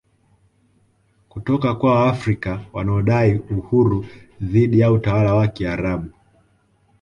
[1.29, 4.05] kutoka kwa Waafrika wanaodai uhuru
[4.41, 6.11] dhidi ya utawala wa Kiarabu